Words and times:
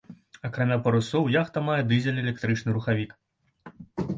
Акрамя 0.47 0.77
парусоў 0.87 1.29
яхта 1.41 1.63
мае 1.67 1.77
дызель-электрычны 1.91 2.69
рухавік. 2.79 3.15